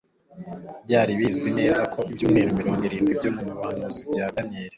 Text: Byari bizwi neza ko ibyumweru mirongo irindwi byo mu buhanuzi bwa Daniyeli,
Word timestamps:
Byari 0.85 1.11
bizwi 1.19 1.49
neza 1.59 1.81
ko 1.93 1.99
ibyumweru 2.11 2.49
mirongo 2.59 2.81
irindwi 2.87 3.11
byo 3.19 3.29
mu 3.35 3.43
buhanuzi 3.49 4.01
bwa 4.09 4.25
Daniyeli, 4.35 4.69